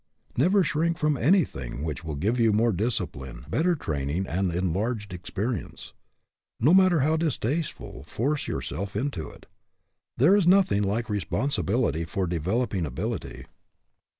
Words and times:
Never 0.35 0.63
shrink 0.63 0.97
from 0.97 1.15
anything 1.15 1.83
which 1.83 2.03
will 2.03 2.15
give 2.15 2.39
you 2.39 2.51
more 2.51 2.71
discipline, 2.73 3.45
better 3.47 3.75
training, 3.75 4.25
and 4.25 4.51
enlarged 4.51 5.13
experience. 5.13 5.93
No 6.59 6.73
matter 6.73 7.01
how 7.01 7.17
distaste 7.17 7.73
ful 7.73 8.01
force 8.01 8.47
yourself 8.47 8.95
into 8.95 9.29
it. 9.29 9.45
There 10.17 10.35
is 10.35 10.47
noth 10.47 10.71
ing 10.71 10.81
like 10.81 11.07
responsibility 11.07 12.05
for 12.05 12.25
developing 12.25 12.87
ability. 12.87 13.45